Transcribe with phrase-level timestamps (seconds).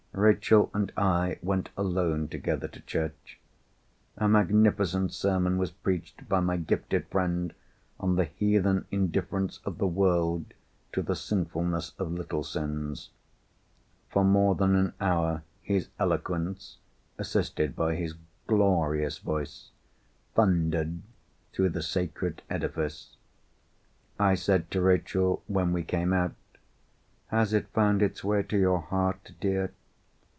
[0.13, 3.39] Rachel and I went alone together to church.
[4.17, 7.53] A magnificent sermon was preached by my gifted friend
[7.97, 10.53] on the heathen indifference of the world
[10.91, 13.09] to the sinfulness of little sins.
[14.09, 16.77] For more than an hour his eloquence
[17.17, 18.13] (assisted by his
[18.47, 19.71] glorious voice)
[20.35, 21.01] thundered
[21.53, 23.15] through the sacred edifice.
[24.19, 26.33] I said to Rachel, when we came out,
[27.27, 29.71] "Has it found its way to your heart, dear?"